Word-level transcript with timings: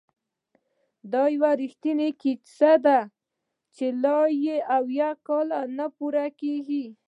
دا 1.11 1.23
یو 1.35 1.45
رښتینې 1.61 2.09
کیسه 2.21 2.73
ده 2.85 2.99
چې 3.75 3.85
لا 4.03 4.19
یې 4.45 4.57
اویا 4.77 5.09
کاله 5.27 5.59
نه 5.77 5.85
پوره 5.95 6.25
کیږي! 6.39 6.85